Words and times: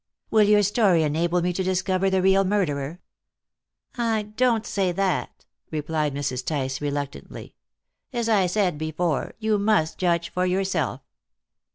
"Will 0.31 0.41
your 0.45 0.63
story 0.63 1.03
enable 1.03 1.43
me 1.43 1.53
to 1.53 1.61
discover 1.61 2.09
the 2.09 2.23
real 2.23 2.43
murderer?" 2.43 3.01
"I 3.99 4.31
don't 4.35 4.65
say 4.65 4.91
that," 4.91 5.45
replied 5.69 6.15
Mrs. 6.15 6.43
Tice 6.43 6.81
reluctantly; 6.81 7.53
"as 8.11 8.27
I 8.27 8.47
said 8.47 8.79
before, 8.79 9.35
you 9.37 9.59
must 9.59 9.99
judge 9.99 10.31
for 10.31 10.47
yourself." 10.47 11.01